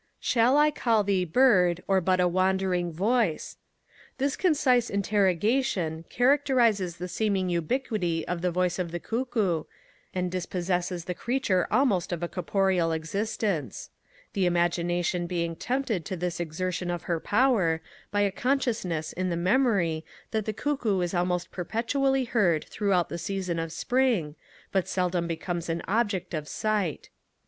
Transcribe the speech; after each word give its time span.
Shall 0.19 0.57
I 0.57 0.71
call 0.71 1.03
thee 1.03 1.25
Bird, 1.25 1.83
Or 1.87 2.01
but 2.01 2.19
a 2.19 2.27
wandering 2.27 2.91
Voice? 2.91 3.57
This 4.17 4.35
concise 4.35 4.89
interrogation 4.89 6.05
characterizes 6.09 6.95
the 6.97 7.07
seeming 7.07 7.49
ubiquity 7.51 8.27
of 8.27 8.41
the 8.41 8.49
voice 8.49 8.79
of 8.79 8.89
the 8.91 8.99
cuckoo, 8.99 9.65
and 10.11 10.31
dispossesses 10.31 11.05
the 11.05 11.13
creature 11.13 11.67
almost 11.69 12.11
of 12.11 12.23
a 12.23 12.27
corporeal 12.27 12.91
existence; 12.91 13.91
the 14.33 14.47
Imagination 14.47 15.27
being 15.27 15.55
tempted 15.55 16.03
to 16.05 16.17
this 16.17 16.39
exertion 16.39 16.89
of 16.89 17.03
her 17.03 17.19
power 17.19 17.79
by 18.09 18.21
a 18.21 18.31
consciousness 18.31 19.13
in 19.13 19.29
the 19.29 19.37
memory 19.37 20.03
that 20.31 20.45
the 20.45 20.51
cuckoo 20.53 21.01
is 21.01 21.13
almost 21.13 21.51
perpetually 21.51 22.23
heard 22.23 22.63
throughout 22.65 23.09
the 23.09 23.19
season 23.19 23.59
of 23.59 23.71
spring, 23.71 24.33
but 24.71 24.87
seldom 24.87 25.27
becomes 25.27 25.69
an 25.69 25.83
object 25.87 26.33
of 26.33 26.47
sight. 26.47 27.09